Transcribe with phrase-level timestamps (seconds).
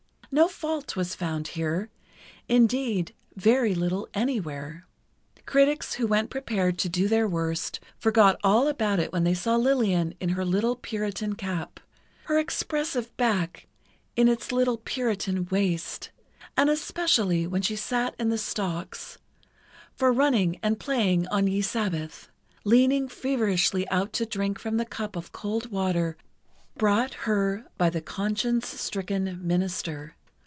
[0.33, 4.87] No fault was found here—indeed, very little anywhere.
[5.45, 9.57] Critics who went prepared to do their worst, forgot all about it when they saw
[9.57, 11.81] Lillian in her little Puritan cap,
[12.27, 13.67] her expressive back
[14.15, 16.11] in its little Puritan waist,
[16.55, 19.17] and especially when she sat in the stocks,
[19.95, 22.29] "for running and playing on ye Sabbath,"
[22.63, 26.15] leaning feverishly out to drink from the cup of cold water
[26.77, 30.15] brought her by the conscience stricken minister.